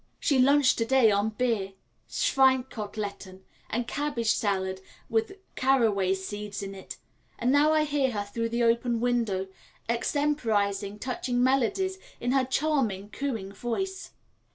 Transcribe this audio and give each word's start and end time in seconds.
She 0.19 0.39
lunched 0.39 0.79
to 0.79 0.85
day 0.85 1.11
on 1.11 1.29
beer, 1.29 1.73
Schweine 2.09 2.63
koteletten, 2.63 3.43
and 3.69 3.87
cabbage 3.87 4.31
salad 4.33 4.81
with 5.11 5.37
caraway 5.55 6.15
seeds 6.15 6.63
in 6.63 6.73
it, 6.73 6.97
and 7.37 7.51
now 7.51 7.71
I 7.73 7.83
hear 7.83 8.09
her 8.09 8.23
through 8.23 8.49
the 8.49 8.63
open 8.63 8.99
window, 8.99 9.45
extemporising 9.87 10.97
touching 10.97 11.43
melodies 11.43 11.99
in 12.19 12.31
her 12.31 12.45
charming, 12.45 13.11
cooing 13.11 13.51
voice. 13.51 14.13